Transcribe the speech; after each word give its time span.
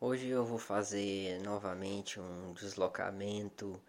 Hoje 0.00 0.28
eu 0.28 0.44
vou 0.44 0.60
fazer 0.60 1.42
novamente 1.42 2.20
um 2.20 2.52
deslocamento 2.52 3.82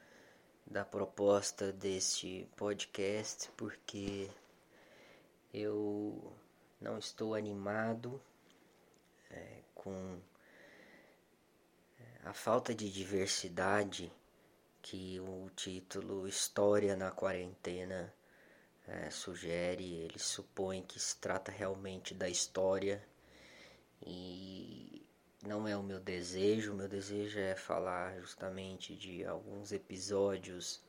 da 0.66 0.83
proposta 0.83 1.71
deste 1.71 2.49
podcast 2.55 3.47
porque 3.55 4.28
eu 5.53 6.33
não 6.81 6.97
estou 6.97 7.35
animado 7.35 8.19
é, 9.29 9.62
com 9.76 10.19
a 12.26 12.33
falta 12.33 12.73
de 12.73 12.91
diversidade 12.91 14.12
que 14.81 15.19
o 15.19 15.47
título 15.55 16.27
História 16.27 16.95
na 16.95 17.12
Quarentena 17.12 18.12
é, 18.88 19.12
sugere. 19.12 19.94
Ele 19.94 20.17
supõe 20.17 20.81
que 20.81 20.99
se 20.99 21.16
trata 21.17 21.52
realmente 21.52 22.16
da 22.16 22.27
história 22.27 22.99
e 24.02 25.07
não 25.45 25.67
é 25.67 25.76
o 25.76 25.84
meu 25.84 25.99
desejo. 25.99 26.73
O 26.73 26.75
meu 26.75 26.88
desejo 26.88 27.39
é 27.39 27.55
falar 27.55 28.20
justamente 28.20 28.95
de 28.95 29.25
alguns 29.25 29.71
episódios 29.71 30.81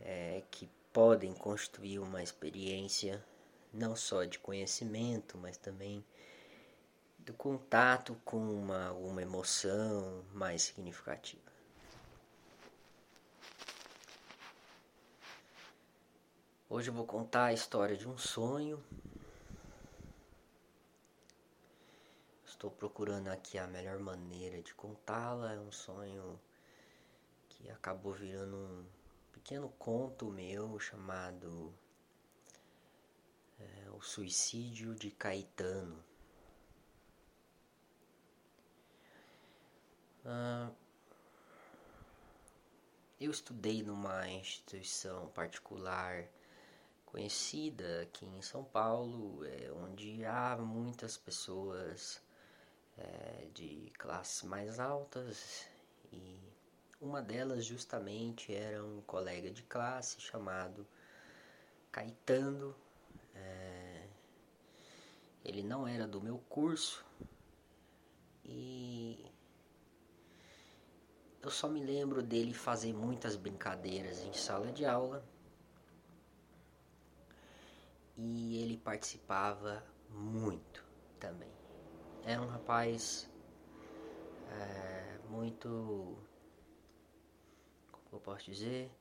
é, 0.00 0.42
que 0.50 0.68
podem 0.92 1.34
constituir 1.34 1.98
uma 1.98 2.22
experiência 2.22 3.24
não 3.72 3.94
só 3.94 4.24
de 4.24 4.38
conhecimento, 4.38 5.36
mas 5.36 5.56
também 5.56 6.04
do 7.18 7.32
contato 7.34 8.18
com 8.24 8.38
uma, 8.38 8.92
uma 8.92 9.20
emoção 9.20 10.24
mais 10.32 10.62
significativa. 10.62 11.42
Hoje 16.70 16.90
eu 16.90 16.94
vou 16.94 17.06
contar 17.06 17.46
a 17.46 17.52
história 17.52 17.96
de 17.96 18.08
um 18.08 18.16
sonho 18.16 18.82
Estou 22.58 22.72
procurando 22.72 23.28
aqui 23.28 23.56
a 23.56 23.68
melhor 23.68 24.00
maneira 24.00 24.60
de 24.60 24.74
contá-la. 24.74 25.52
É 25.52 25.60
um 25.60 25.70
sonho 25.70 26.40
que 27.48 27.70
acabou 27.70 28.12
virando 28.12 28.56
um 28.56 28.84
pequeno 29.30 29.68
conto 29.78 30.26
meu 30.32 30.76
chamado 30.80 31.72
é, 33.60 33.90
O 33.92 34.02
Suicídio 34.02 34.92
de 34.96 35.08
Caetano. 35.12 36.04
Ah, 40.24 40.72
eu 43.20 43.30
estudei 43.30 43.84
numa 43.84 44.28
instituição 44.30 45.28
particular 45.28 46.26
conhecida 47.06 48.02
aqui 48.02 48.26
em 48.26 48.42
São 48.42 48.64
Paulo, 48.64 49.44
é, 49.44 49.70
onde 49.70 50.24
há 50.24 50.56
muitas 50.56 51.16
pessoas 51.16 52.20
é, 52.98 53.46
de 53.54 53.92
classes 53.98 54.42
mais 54.42 54.78
altas 54.80 55.66
e 56.12 56.38
uma 57.00 57.22
delas 57.22 57.64
justamente 57.64 58.54
era 58.54 58.84
um 58.84 59.00
colega 59.02 59.50
de 59.50 59.62
classe 59.62 60.20
chamado 60.20 60.86
Caetano. 61.92 62.74
É, 63.34 64.08
ele 65.44 65.62
não 65.62 65.86
era 65.86 66.06
do 66.06 66.20
meu 66.20 66.38
curso 66.48 67.04
e 68.44 69.24
eu 71.40 71.50
só 71.50 71.68
me 71.68 71.82
lembro 71.82 72.22
dele 72.22 72.52
fazer 72.52 72.92
muitas 72.92 73.36
brincadeiras 73.36 74.20
em 74.24 74.32
sala 74.32 74.72
de 74.72 74.84
aula 74.84 75.24
e 78.16 78.60
ele 78.60 78.76
participava 78.76 79.82
muito 80.10 80.84
também 81.20 81.57
era 82.28 82.42
um 82.42 82.46
rapaz 82.46 83.26
é, 84.50 85.18
muito, 85.30 86.14
como 87.90 88.04
eu 88.12 88.20
posso 88.20 88.44
dizer, 88.44 88.92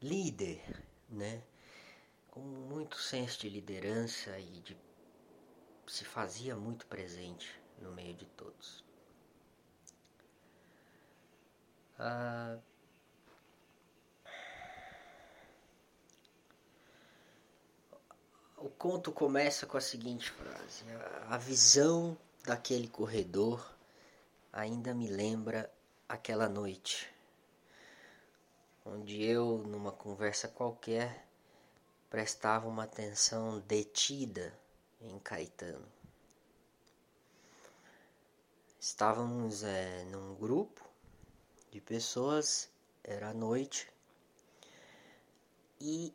líder, 0.00 0.60
né? 1.08 1.40
Com 2.32 2.40
muito 2.40 2.96
senso 2.96 3.38
de 3.38 3.48
liderança 3.48 4.36
e 4.40 4.60
de 4.60 4.76
se 5.86 6.04
fazia 6.04 6.56
muito 6.56 6.84
presente 6.86 7.60
no 7.78 7.92
meio 7.92 8.14
de 8.14 8.26
todos. 8.26 8.84
Ah, 11.96 12.58
o 18.56 18.68
conto 18.68 19.12
começa 19.12 19.64
com 19.64 19.76
a 19.76 19.80
seguinte 19.80 20.28
frase: 20.28 20.82
a 21.28 21.36
visão 21.36 22.18
daquele 22.44 22.88
corredor 22.88 23.74
ainda 24.52 24.92
me 24.92 25.08
lembra 25.08 25.72
aquela 26.08 26.48
noite, 26.48 27.08
onde 28.84 29.22
eu, 29.22 29.58
numa 29.66 29.92
conversa 29.92 30.48
qualquer, 30.48 31.26
prestava 32.10 32.68
uma 32.68 32.84
atenção 32.84 33.60
detida 33.60 34.52
em 35.00 35.18
Caetano. 35.20 35.86
Estávamos 38.78 39.62
é, 39.62 40.04
num 40.04 40.34
grupo 40.34 40.84
de 41.70 41.80
pessoas, 41.80 42.68
era 43.04 43.32
noite, 43.32 43.88
e 45.80 46.12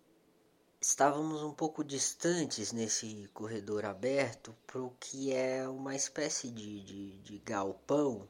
Estávamos 0.90 1.44
um 1.44 1.52
pouco 1.52 1.84
distantes 1.84 2.72
nesse 2.72 3.30
corredor 3.34 3.84
aberto 3.84 4.56
para 4.66 4.82
o 4.82 4.90
que 4.92 5.34
é 5.34 5.68
uma 5.68 5.94
espécie 5.94 6.50
de, 6.50 6.82
de, 6.82 7.18
de 7.18 7.40
galpão 7.40 8.26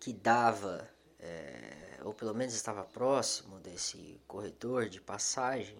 que 0.00 0.12
dava, 0.12 0.90
é, 1.20 2.00
ou 2.02 2.12
pelo 2.12 2.34
menos 2.34 2.54
estava 2.54 2.82
próximo 2.82 3.60
desse 3.60 4.20
corredor 4.26 4.88
de 4.88 5.00
passagem. 5.00 5.78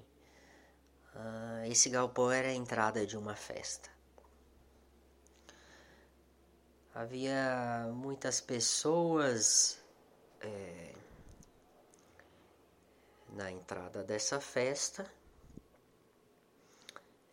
Uh, 1.12 1.66
esse 1.66 1.90
galpão 1.90 2.30
era 2.30 2.50
a 2.50 2.54
entrada 2.54 3.04
de 3.04 3.18
uma 3.18 3.34
festa. 3.34 3.90
Havia 6.94 7.90
muitas 7.92 8.40
pessoas 8.40 9.82
é, 10.40 10.94
na 13.30 13.50
entrada 13.50 14.04
dessa 14.04 14.40
festa 14.40 15.04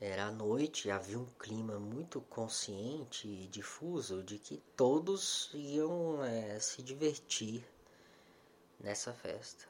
era 0.01 0.25
a 0.25 0.31
noite, 0.31 0.89
havia 0.89 1.19
um 1.19 1.28
clima 1.38 1.78
muito 1.78 2.22
consciente 2.22 3.28
e 3.28 3.45
difuso 3.45 4.23
de 4.23 4.39
que 4.39 4.57
todos 4.75 5.51
iam 5.53 6.23
é, 6.23 6.59
se 6.59 6.81
divertir 6.81 7.63
nessa 8.79 9.13
festa. 9.13 9.63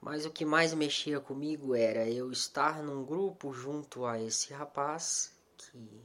Mas 0.00 0.24
o 0.24 0.30
que 0.30 0.42
mais 0.42 0.72
mexia 0.72 1.20
comigo 1.20 1.74
era 1.74 2.08
eu 2.08 2.32
estar 2.32 2.82
num 2.82 3.04
grupo 3.04 3.52
junto 3.52 4.06
a 4.06 4.18
esse 4.18 4.54
rapaz 4.54 5.36
que 5.58 6.02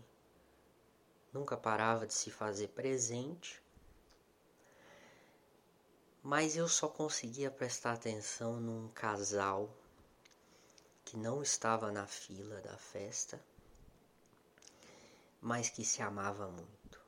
nunca 1.32 1.56
parava 1.56 2.06
de 2.06 2.14
se 2.14 2.30
fazer 2.30 2.68
presente, 2.70 3.64
mas 6.22 6.58
eu 6.58 6.68
só 6.68 6.90
conseguia 6.90 7.50
prestar 7.50 7.94
atenção 7.94 8.60
num 8.60 8.90
casal 8.90 9.74
que 11.06 11.18
não 11.18 11.42
estava 11.42 11.92
na 11.92 12.08
fila 12.08 12.60
da 12.62 12.78
festa, 12.78 13.40
mas 15.42 15.70
que 15.70 15.84
se 15.84 16.02
amava 16.02 16.48
muito. 16.48 17.02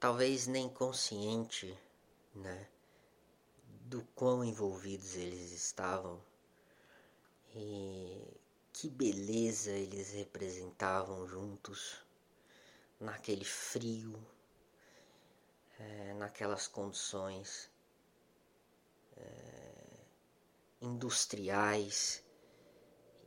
Talvez 0.00 0.46
nem 0.46 0.68
consciente, 0.68 1.76
né, 2.34 2.68
do 3.82 4.02
quão 4.14 4.44
envolvidos 4.44 5.16
eles 5.16 5.52
estavam 5.52 6.22
e 7.54 8.38
que 8.72 8.88
beleza 8.88 9.70
eles 9.70 10.12
representavam 10.12 11.26
juntos 11.26 12.00
naquele 13.00 13.44
frio, 13.44 14.14
é, 15.78 16.14
naquelas 16.14 16.68
condições. 16.68 17.70
É, 19.16 19.67
industriais 20.80 22.22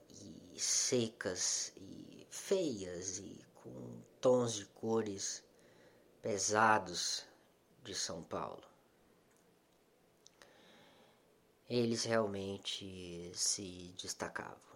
e 0.09 0.59
secas 0.59 1.73
e 1.75 2.25
feias 2.29 3.19
e 3.19 3.45
com 3.55 4.01
tons 4.19 4.53
de 4.53 4.65
cores 4.65 5.43
pesados 6.21 7.25
de 7.83 7.95
São 7.95 8.23
Paulo. 8.23 8.63
Eles 11.69 12.03
realmente 12.03 13.31
se 13.33 13.93
destacavam. 13.97 14.71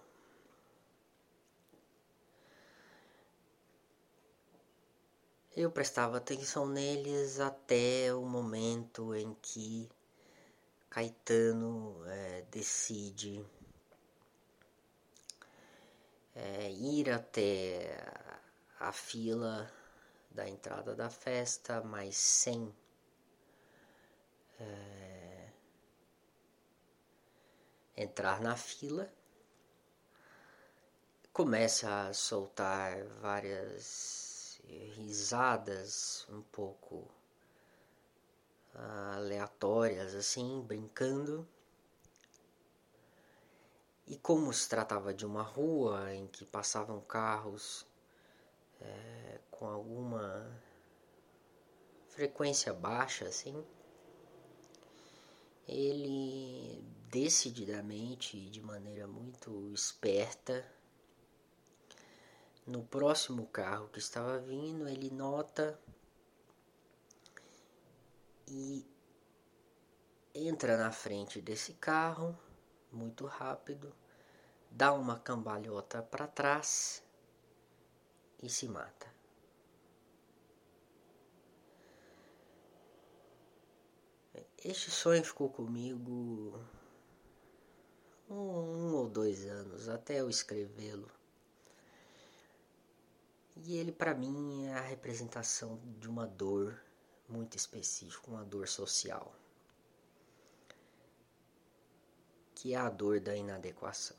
Eu 5.56 5.72
prestava 5.72 6.18
atenção 6.18 6.68
neles 6.68 7.40
até 7.40 8.14
o 8.14 8.22
momento 8.22 9.16
em 9.16 9.34
que 9.36 9.90
Caetano 10.90 12.04
decide 12.56 13.46
é, 16.34 16.72
ir 16.72 17.10
até 17.10 18.02
a 18.80 18.94
fila 18.94 19.70
da 20.32 20.48
entrada 20.48 20.96
da 20.96 21.10
festa, 21.10 21.82
mas 21.82 22.16
sem 22.16 22.74
é, 24.58 25.50
entrar 27.98 28.40
na 28.40 28.56
fila. 28.56 29.12
Começa 31.34 32.08
a 32.08 32.14
soltar 32.14 33.04
várias 33.20 34.62
risadas 34.96 36.26
um 36.30 36.42
pouco 36.42 37.06
aleatórias, 38.74 40.16
assim, 40.16 40.62
brincando. 40.62 41.46
E 44.08 44.18
como 44.18 44.54
se 44.54 44.70
tratava 44.70 45.14
de 45.14 45.26
uma 45.26 45.42
rua 45.42 46.14
em 46.14 46.28
que 46.28 46.46
passavam 46.46 47.02
carros 47.02 47.86
é, 48.80 49.40
com 49.50 49.66
alguma 49.66 50.48
frequência 52.10 52.72
baixa, 52.72 53.26
assim, 53.26 53.66
ele 55.68 56.84
decididamente 57.10 58.38
e 58.38 58.50
de 58.50 58.62
maneira 58.62 59.08
muito 59.08 59.72
esperta, 59.74 60.66
no 62.66 62.84
próximo 62.84 63.48
carro 63.48 63.90
que 63.90 64.00
estava 64.00 64.40
vindo, 64.40 64.88
ele 64.88 65.10
nota 65.10 65.80
e 68.48 68.86
entra 70.34 70.78
na 70.78 70.92
frente 70.92 71.42
desse 71.42 71.74
carro 71.74 72.38
muito 72.96 73.26
rápido, 73.26 73.94
dá 74.72 74.94
uma 74.94 75.20
cambalhota 75.20 76.02
para 76.02 76.28
trás 76.28 77.04
e 78.42 78.50
se 78.50 78.68
mata. 78.68 79.14
Este 84.64 84.90
sonho 84.90 85.24
ficou 85.24 85.50
comigo 85.50 86.60
um, 88.30 88.96
ou 88.96 89.08
dois 89.08 89.46
anos 89.46 89.88
até 89.88 90.22
eu 90.22 90.30
escrevê-lo. 90.30 91.10
E 93.58 93.78
ele, 93.78 93.92
para 93.92 94.14
mim, 94.14 94.66
é 94.66 94.74
a 94.74 94.82
representação 94.82 95.80
de 96.00 96.10
uma 96.10 96.28
dor 96.28 96.78
muito 97.30 97.56
específica, 97.56 98.30
uma 98.30 98.44
dor 98.44 98.68
social. 98.68 99.34
Que 102.66 102.74
é 102.74 102.78
a 102.78 102.90
dor 102.90 103.20
da 103.20 103.36
inadequação. 103.36 104.18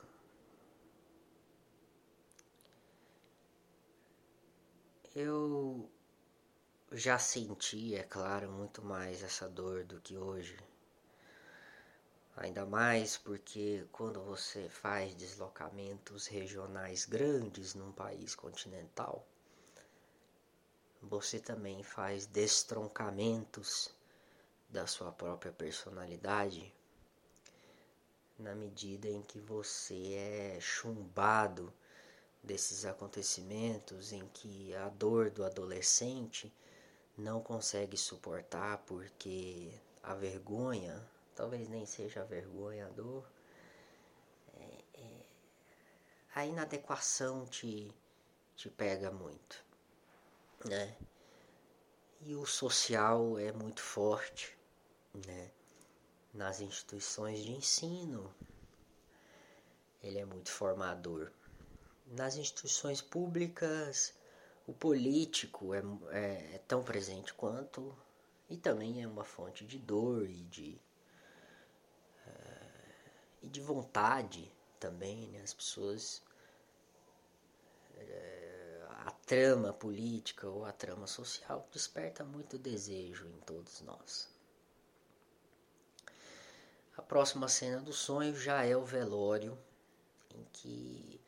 Eu 5.12 5.90
já 6.92 7.18
senti, 7.18 7.96
é 7.96 8.04
claro, 8.04 8.48
muito 8.48 8.84
mais 8.84 9.24
essa 9.24 9.48
dor 9.48 9.82
do 9.82 10.00
que 10.00 10.16
hoje. 10.16 10.56
Ainda 12.36 12.64
mais 12.64 13.16
porque 13.16 13.84
quando 13.90 14.22
você 14.22 14.68
faz 14.68 15.12
deslocamentos 15.16 16.28
regionais 16.28 17.04
grandes 17.04 17.74
num 17.74 17.90
país 17.90 18.36
continental, 18.36 19.26
você 21.02 21.40
também 21.40 21.82
faz 21.82 22.26
destroncamentos 22.26 23.92
da 24.70 24.86
sua 24.86 25.10
própria 25.10 25.50
personalidade 25.50 26.75
na 28.38 28.54
medida 28.54 29.08
em 29.08 29.22
que 29.22 29.40
você 29.40 30.14
é 30.14 30.58
chumbado 30.60 31.72
desses 32.42 32.84
acontecimentos, 32.84 34.12
em 34.12 34.26
que 34.28 34.74
a 34.74 34.88
dor 34.88 35.30
do 35.30 35.44
adolescente 35.44 36.52
não 37.16 37.40
consegue 37.40 37.96
suportar 37.96 38.78
porque 38.86 39.72
a 40.02 40.14
vergonha, 40.14 41.02
talvez 41.34 41.68
nem 41.68 41.86
seja 41.86 42.20
a 42.20 42.24
vergonha, 42.24 42.86
a 42.86 42.90
dor, 42.90 43.26
é, 44.54 45.00
é, 45.00 45.20
a 46.34 46.46
inadequação 46.46 47.46
te, 47.46 47.90
te 48.54 48.70
pega 48.70 49.10
muito, 49.10 49.64
né? 50.64 50.96
E 52.20 52.34
o 52.34 52.46
social 52.46 53.38
é 53.38 53.50
muito 53.52 53.82
forte, 53.82 54.56
né? 55.26 55.50
Nas 56.32 56.60
instituições 56.60 57.42
de 57.42 57.52
ensino. 57.52 58.34
Ele 60.02 60.18
é 60.18 60.24
muito 60.24 60.50
formador. 60.50 61.30
Nas 62.06 62.36
instituições 62.36 63.00
públicas, 63.00 64.14
o 64.66 64.72
político 64.72 65.74
é, 65.74 65.82
é, 66.10 66.54
é 66.54 66.58
tão 66.66 66.82
presente 66.82 67.32
quanto 67.34 67.96
e 68.48 68.56
também 68.56 69.02
é 69.02 69.06
uma 69.06 69.24
fonte 69.24 69.64
de 69.64 69.78
dor 69.78 70.28
e 70.28 70.42
de, 70.44 70.80
é, 72.26 72.60
e 73.42 73.48
de 73.48 73.60
vontade 73.60 74.52
também. 74.78 75.28
Né? 75.28 75.40
As 75.42 75.54
pessoas. 75.54 76.22
É, 77.96 78.36
a 79.06 79.10
trama 79.10 79.72
política 79.72 80.48
ou 80.48 80.64
a 80.64 80.72
trama 80.72 81.06
social 81.06 81.66
desperta 81.72 82.24
muito 82.24 82.58
desejo 82.58 83.26
em 83.28 83.40
todos 83.40 83.80
nós. 83.82 84.35
A 86.96 87.02
próxima 87.02 87.46
cena 87.46 87.80
do 87.80 87.92
sonho 87.92 88.34
já 88.34 88.64
é 88.64 88.74
o 88.74 88.82
velório, 88.82 89.58
em 90.34 90.42
que 90.50 91.20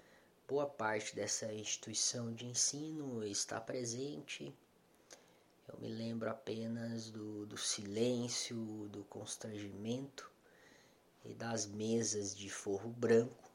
boa 0.49 0.67
parte 0.67 1.15
dessa 1.15 1.53
instituição 1.53 2.33
de 2.33 2.47
ensino 2.47 3.23
está 3.23 3.61
presente. 3.61 4.55
Eu 5.69 5.79
me 5.79 5.89
lembro 5.89 6.31
apenas 6.31 7.11
do, 7.11 7.45
do 7.45 7.59
silêncio, 7.59 8.57
do 8.89 9.05
constrangimento 9.05 10.31
e 11.23 11.35
das 11.35 11.67
mesas 11.67 12.35
de 12.35 12.49
forro 12.49 12.89
branco. 12.89 13.51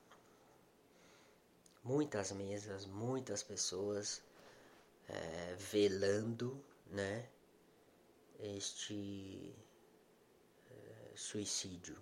Muitas 1.83 2.31
mesas, 2.31 2.86
muitas 2.86 3.42
pessoas 3.42 4.21
é, 5.09 5.56
velando, 5.57 6.63
né? 6.86 7.27
Este 8.39 9.56
suicídio. 11.15 11.98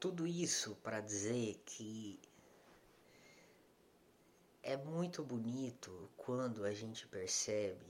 Tudo 0.00 0.26
isso 0.26 0.74
para 0.82 1.00
dizer 1.00 1.60
que 1.64 2.20
é 4.62 4.76
muito 4.76 5.22
bonito 5.22 6.10
quando 6.16 6.64
a 6.64 6.72
gente 6.72 7.06
percebe 7.06 7.86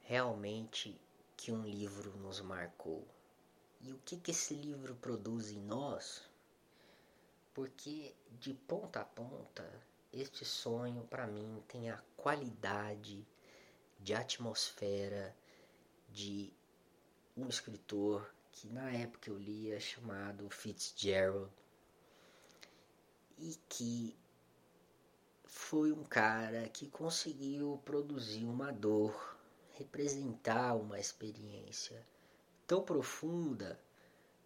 realmente 0.00 1.00
que 1.36 1.50
um 1.50 1.64
livro 1.64 2.16
nos 2.18 2.40
marcou. 2.40 3.06
E 3.80 3.92
o 3.92 3.98
que, 4.04 4.16
que 4.16 4.30
esse 4.30 4.54
livro 4.54 4.94
produz 4.94 5.50
em 5.50 5.60
nós? 5.60 6.22
Porque 7.52 8.14
de 8.38 8.54
ponta 8.54 9.00
a 9.00 9.04
ponta, 9.04 9.68
este 10.12 10.44
sonho 10.44 11.02
para 11.04 11.26
mim 11.26 11.62
tem 11.66 11.90
a 11.90 12.00
qualidade 12.16 13.26
de 14.02 14.14
atmosfera 14.14 15.34
de 16.10 16.52
um 17.36 17.48
escritor 17.48 18.28
que 18.50 18.68
na 18.68 18.90
época 18.90 19.30
eu 19.30 19.38
lia 19.38 19.78
chamado 19.78 20.50
Fitzgerald 20.50 21.50
e 23.38 23.56
que 23.68 24.16
foi 25.44 25.92
um 25.92 26.02
cara 26.02 26.68
que 26.68 26.88
conseguiu 26.88 27.80
produzir 27.84 28.44
uma 28.44 28.72
dor, 28.72 29.36
representar 29.74 30.74
uma 30.74 30.98
experiência 30.98 32.04
tão 32.66 32.82
profunda 32.82 33.80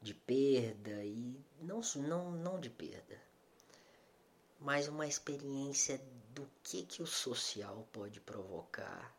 de 0.02 0.12
perda 0.12 1.02
e 1.02 1.42
não 1.60 1.80
não 1.96 2.30
não 2.30 2.60
de 2.60 2.68
perda, 2.68 3.20
mas 4.60 4.86
uma 4.86 5.06
experiência 5.06 5.98
do 6.34 6.46
que 6.62 6.84
que 6.84 7.02
o 7.02 7.06
social 7.06 7.88
pode 7.92 8.20
provocar 8.20 9.15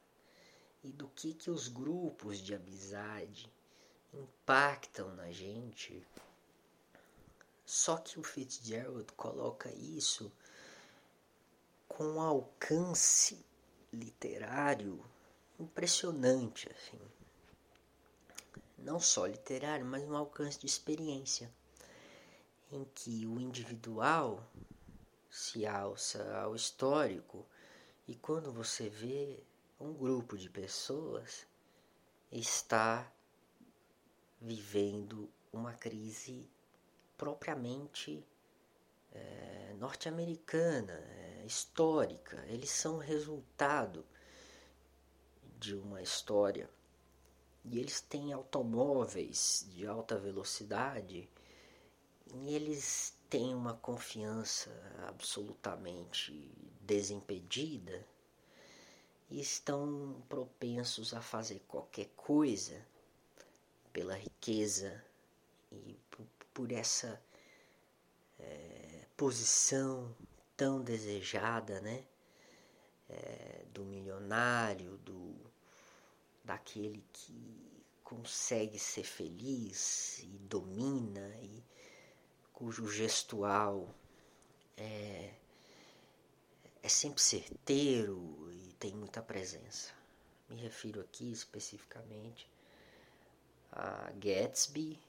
e 0.84 0.92
do 0.92 1.08
que, 1.10 1.34
que 1.34 1.50
os 1.50 1.68
grupos 1.68 2.40
de 2.40 2.54
amizade 2.56 3.52
impactam 4.14 5.14
na 5.16 5.32
gente. 5.32 6.06
Só 7.66 7.98
que 7.98 8.20
o 8.20 8.24
Fitzgerald 8.24 9.12
coloca 9.14 9.70
isso 9.72 10.32
com 11.88 12.04
um 12.04 12.22
alcance 12.22 13.44
literário 13.92 15.04
impressionante, 15.60 16.70
assim. 16.70 17.00
Não 18.78 19.00
só 19.00 19.26
literário, 19.26 19.86
mas 19.86 20.04
um 20.04 20.16
alcance 20.16 20.60
de 20.60 20.68
experiência, 20.68 21.52
em 22.72 22.86
que 22.86 23.26
o 23.26 23.40
individual 23.40 24.46
se 25.30 25.66
alça 25.66 26.38
ao 26.38 26.56
histórico 26.56 27.46
e 28.08 28.16
quando 28.16 28.52
você 28.52 28.90
vê 28.90 29.44
um 29.80 29.94
grupo 29.94 30.38
de 30.38 30.50
pessoas 30.50 31.46
está 32.32 33.12
vivendo 34.42 35.30
uma 35.54 35.74
crise 35.74 36.50
propriamente 37.16 38.26
é, 39.12 39.76
norte-americana, 39.78 40.94
é, 40.94 41.46
histórica, 41.46 42.44
eles 42.48 42.70
são 42.70 42.98
resultado 42.98 44.06
de 45.60 45.76
uma 45.76 46.02
história. 46.02 46.70
E 47.64 47.80
eles 47.80 48.02
têm 48.02 48.34
automóveis 48.34 49.66
de 49.70 49.86
alta 49.86 50.18
velocidade 50.18 51.30
e 52.34 52.56
eles 52.56 53.14
têm 53.30 53.54
uma 53.54 53.74
confiança 53.74 54.72
absolutamente 55.08 56.32
desimpedida 56.82 58.06
e 59.30 59.42
estão 59.42 60.24
propensos 60.30 61.14
a 61.14 61.22
fazer 61.22 61.62
qualquer 61.68 62.10
coisa 62.16 62.86
pela 63.92 64.16
riqueza 64.16 65.04
e 65.72 65.98
por 66.54 66.72
essa 66.72 67.22
é, 68.40 69.06
posição 69.16 70.16
tão 70.56 70.82
desejada, 70.82 71.82
né? 71.82 72.06
É, 73.10 73.64
do 73.74 73.86
milionário, 73.86 74.98
do 74.98 75.36
daquele 76.44 77.04
que 77.12 77.84
consegue 78.04 78.80
ser 78.80 79.04
feliz 79.04 80.20
e 80.20 80.38
domina 80.40 81.36
e 81.42 81.64
cujo 82.54 82.90
gestual 82.90 83.94
é, 84.78 85.34
é 86.82 86.90
sempre 86.90 87.22
certeiro 87.22 88.50
tem 88.80 88.94
muita 88.94 89.22
presença. 89.22 89.92
Me 90.50 90.56
refiro 90.56 91.02
aqui 91.02 91.32
especificamente 91.32 92.50
a 93.72 94.12
Gatsby 94.16 95.00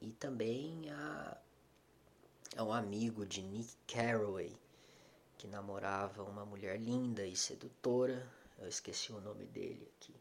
e 0.00 0.12
também 0.12 0.90
a, 0.90 1.38
a 2.56 2.64
um 2.64 2.72
amigo 2.72 3.24
de 3.24 3.42
Nick 3.42 3.74
Carraway 3.86 4.54
que 5.42 5.48
namorava 5.48 6.22
uma 6.22 6.44
mulher 6.44 6.78
linda 6.78 7.26
e 7.26 7.34
sedutora, 7.34 8.24
eu 8.60 8.68
esqueci 8.68 9.12
o 9.12 9.20
nome 9.20 9.44
dele 9.46 9.90
aqui, 9.96 10.14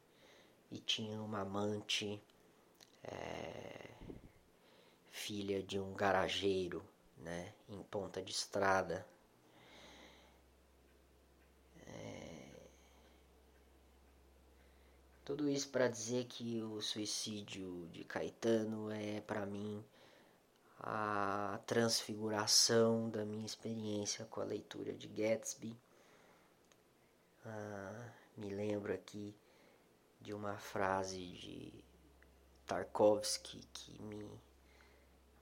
e 0.71 0.79
tinha 0.79 1.21
uma 1.21 1.41
amante 1.41 2.19
é, 3.03 3.91
filha 5.11 5.61
de 5.61 5.79
um 5.79 5.93
garageiro, 5.93 6.83
né, 7.17 7.53
em 7.69 7.83
ponta 7.83 8.19
de 8.19 8.31
estrada. 8.31 9.05
Tudo 15.31 15.47
isso 15.49 15.69
para 15.69 15.87
dizer 15.87 16.25
que 16.25 16.61
o 16.61 16.81
suicídio 16.81 17.87
de 17.93 18.03
Caetano 18.03 18.91
é 18.91 19.21
para 19.21 19.45
mim 19.45 19.81
a 20.77 21.57
transfiguração 21.65 23.09
da 23.09 23.23
minha 23.23 23.45
experiência 23.45 24.25
com 24.25 24.41
a 24.41 24.43
leitura 24.43 24.91
de 24.91 25.07
Gatsby. 25.07 25.73
Ah, 27.45 28.09
me 28.35 28.49
lembro 28.49 28.93
aqui 28.93 29.33
de 30.19 30.33
uma 30.33 30.57
frase 30.57 31.25
de 31.25 31.81
Tarkovsky 32.67 33.65
que 33.71 34.01
me 34.03 34.29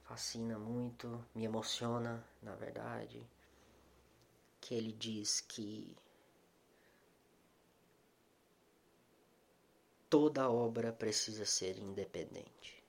fascina 0.04 0.60
muito, 0.60 1.26
me 1.34 1.46
emociona, 1.46 2.24
na 2.44 2.54
verdade, 2.54 3.28
que 4.62 4.76
ele 4.76 4.94
diz 4.94 5.42
que 5.42 5.98
toda 10.10 10.50
obra 10.50 10.92
precisa 10.92 11.46
ser 11.46 11.78
independente. 11.78 12.84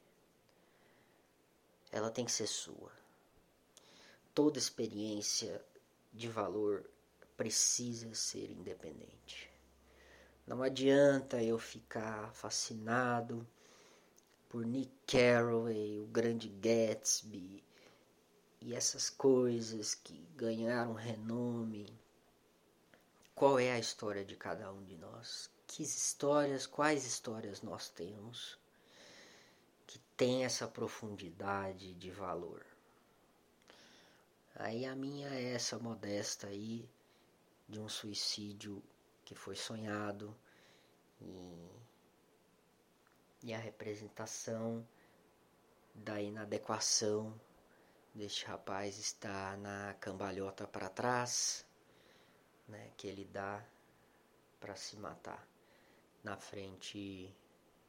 Ela 1.92 2.10
tem 2.10 2.24
que 2.24 2.32
ser 2.32 2.46
sua. 2.46 2.90
Toda 4.34 4.58
experiência 4.58 5.62
de 6.12 6.28
valor 6.28 6.88
precisa 7.36 8.14
ser 8.14 8.50
independente. 8.50 9.50
Não 10.46 10.62
adianta 10.62 11.42
eu 11.42 11.58
ficar 11.58 12.32
fascinado 12.32 13.46
por 14.48 14.64
Nick 14.64 14.90
Carraway, 15.06 16.00
o 16.00 16.06
grande 16.06 16.48
Gatsby 16.48 17.62
e 18.60 18.74
essas 18.74 19.10
coisas 19.10 19.94
que 19.94 20.26
ganharam 20.34 20.94
renome. 20.94 21.86
Qual 23.34 23.58
é 23.58 23.72
a 23.72 23.78
história 23.78 24.24
de 24.24 24.36
cada 24.36 24.72
um 24.72 24.82
de 24.84 24.96
nós? 24.96 25.50
Que 25.72 25.84
histórias, 25.84 26.66
quais 26.66 27.06
histórias 27.06 27.62
nós 27.62 27.88
temos 27.88 28.58
que 29.86 30.00
tem 30.16 30.44
essa 30.44 30.66
profundidade 30.66 31.94
de 31.94 32.10
valor? 32.10 32.66
Aí 34.56 34.84
a 34.84 34.96
minha 34.96 35.28
é 35.28 35.54
essa 35.54 35.78
modesta 35.78 36.48
aí 36.48 36.90
de 37.68 37.78
um 37.78 37.88
suicídio 37.88 38.82
que 39.24 39.36
foi 39.36 39.54
sonhado 39.54 40.36
e 41.20 41.70
e 43.44 43.54
a 43.54 43.58
representação 43.58 44.84
da 45.94 46.20
inadequação 46.20 47.40
deste 48.12 48.44
rapaz 48.44 48.98
está 48.98 49.56
na 49.56 49.94
cambalhota 50.00 50.66
para 50.66 50.88
trás, 50.88 51.64
né, 52.66 52.90
que 52.96 53.06
ele 53.06 53.24
dá 53.24 53.64
para 54.58 54.74
se 54.74 54.96
matar 54.96 55.48
na 56.22 56.36
frente 56.36 57.34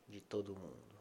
de 0.08 0.22
todo 0.22 0.56
mundo. 0.56 1.01